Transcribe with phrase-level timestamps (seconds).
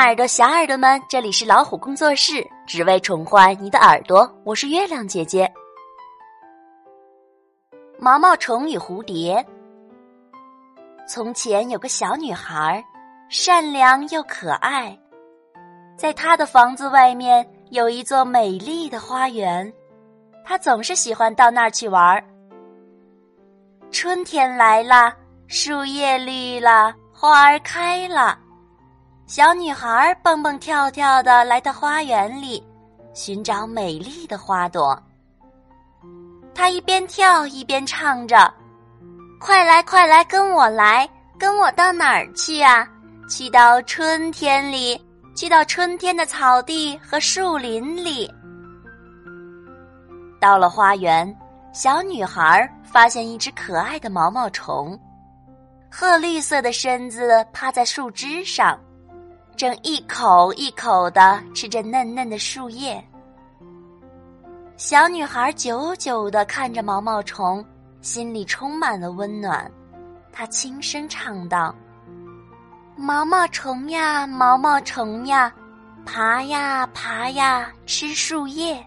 [0.00, 4.26] 耳朵、小耳朵们，这里是老虎工作室，只为宠坏你的耳朵。
[4.44, 5.52] 我是月亮姐姐。
[7.98, 9.44] 毛毛虫与蝴蝶。
[11.06, 12.82] 从前有个小女孩，
[13.28, 14.98] 善良又可爱，
[15.98, 19.70] 在她的房子外面有一座美丽的花园，
[20.46, 22.24] 她总是喜欢到那儿去玩。
[23.90, 25.12] 春天来了，
[25.46, 28.38] 树叶绿了，花儿开了。
[29.30, 32.60] 小女孩蹦蹦跳跳的来到花园里，
[33.14, 35.00] 寻找美丽的花朵。
[36.52, 38.52] 她一边跳一边唱着
[39.38, 41.08] ：“快来，快来，跟我来，
[41.38, 42.84] 跟我到哪儿去啊？
[43.28, 45.00] 去到春天里，
[45.36, 48.28] 去到春天的草地和树林里。”
[50.40, 51.32] 到了花园，
[51.72, 54.98] 小女孩发现一只可爱的毛毛虫，
[55.88, 58.76] 褐绿色的身子趴在树枝上。
[59.60, 62.98] 正一口一口的吃着嫩嫩的树叶，
[64.78, 67.62] 小女孩久久的看着毛毛虫，
[68.00, 69.70] 心里充满了温暖。
[70.32, 71.74] 她轻声唱道
[72.96, 75.52] ：“毛毛虫呀，毛毛虫呀，
[76.06, 78.82] 爬呀爬呀，吃树叶。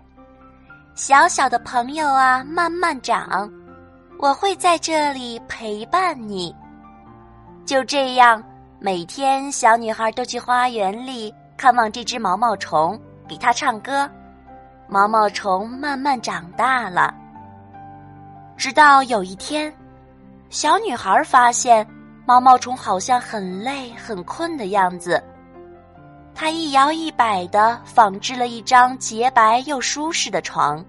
[0.95, 3.47] 小小的朋友啊，慢慢长，
[4.17, 6.51] 我会在这里陪伴你。”
[7.63, 8.43] 就这样。
[8.85, 14.11] 每天，小女孩都去花园里看望这只毛毛虫，给它唱歌。
[14.89, 17.15] 毛毛虫慢慢长大了，
[18.57, 19.73] 直到有一天，
[20.49, 21.87] 小女孩发现
[22.25, 25.23] 毛毛虫好像很累、很困的样子。
[26.35, 30.83] 她一摇一摆的纺织了一张洁白又舒适的床，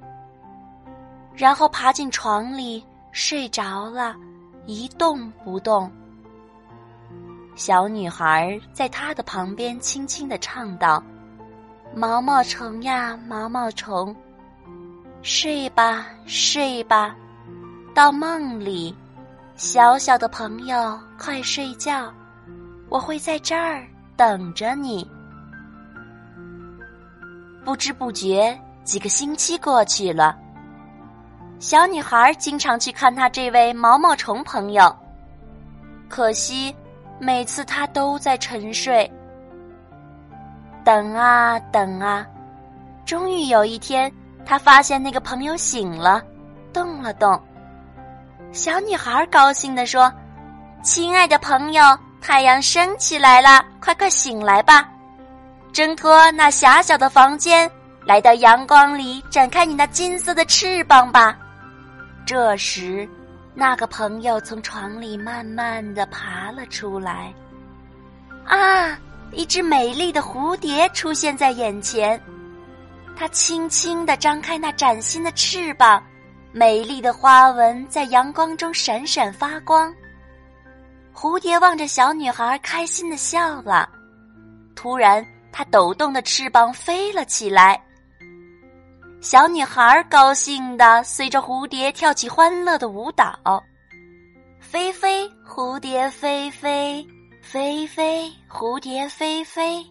[1.33, 4.17] 然后爬进床里睡着了，
[4.67, 5.89] 一动不动。
[7.57, 11.03] 小女孩在她的旁边轻轻的唱道
[11.95, 14.15] ：“毛毛虫呀，毛毛虫，
[15.23, 17.15] 睡吧，睡吧，
[17.95, 18.95] 到梦里。
[19.57, 22.13] 小小的朋友，快睡觉，
[22.89, 23.87] 我会在这儿
[24.17, 25.09] 等着你。”
[27.65, 30.37] 不知不觉，几个星期过去了。
[31.61, 34.95] 小女孩经常去看她这位毛毛虫朋友，
[36.09, 36.75] 可惜。
[37.19, 39.11] 每次他都在沉睡，
[40.85, 42.27] 等啊等啊，
[43.07, 44.13] 终于有一天，
[44.45, 46.23] 他发现那个朋友醒了，
[46.73, 47.41] 动了动。
[48.53, 50.13] 小女孩高兴地说
[50.83, 51.83] ：“亲爱的朋友，
[52.21, 54.89] 太阳升起来了，快快醒来吧，
[55.73, 57.71] 挣脱那狭小的房间，
[58.05, 61.39] 来到阳光里，展开你那金色的翅膀吧。”
[62.27, 63.09] 这时。
[63.55, 67.33] 那个朋友从床里慢慢的爬了出来，
[68.45, 68.99] 啊！
[69.33, 72.21] 一只美丽的蝴蝶出现在眼前，
[73.17, 76.03] 它轻轻的张开那崭新的翅膀，
[76.53, 79.93] 美丽的花纹在阳光中闪闪发光。
[81.13, 83.89] 蝴蝶望着小女孩，开心的笑了。
[84.75, 87.81] 突然，它抖动的翅膀飞了起来。
[89.25, 93.35] 小女孩高兴的随着蝴蝶跳起欢乐的舞蹈，
[94.61, 97.03] 飞飞蝴蝶飞飞，
[97.41, 99.83] 飞飞蝴蝶飞飞，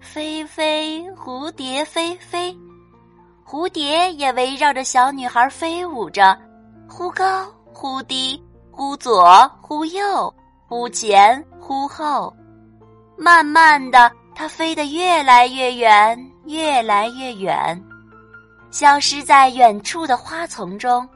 [0.00, 2.56] 飞飞蝴蝶飞飞，
[3.46, 6.34] 蝴蝶也围绕着小女孩飞舞着，
[6.88, 10.32] 忽高忽低，忽左忽右，
[10.66, 12.34] 忽前忽后，
[13.18, 17.78] 慢慢的，它飞得越来越远，越来越远。
[18.70, 21.08] 消失在远处的花丛中，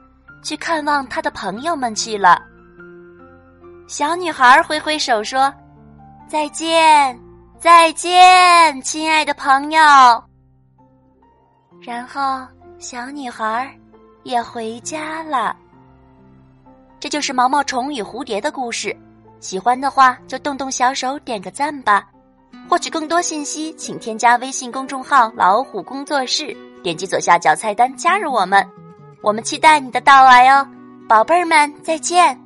[0.43, 2.41] 去看望他的朋友们去了。
[3.87, 5.53] 小女孩挥挥手说
[6.27, 7.19] ：“再见，
[7.59, 9.81] 再见，亲爱的朋友。”
[11.79, 12.45] 然后，
[12.79, 13.71] 小女孩
[14.23, 15.55] 也回家了。
[16.99, 18.95] 这就是毛毛虫与蝴蝶的故事。
[19.39, 22.07] 喜欢的话，就动动小手点个赞吧。
[22.69, 26.55] 获取更多信息，请添加微信公众号“老虎工作室”。
[26.83, 28.63] 点击左下角菜单加入我们，
[29.21, 30.67] 我们期待你的到来哦，
[31.07, 32.42] 宝贝儿们再见。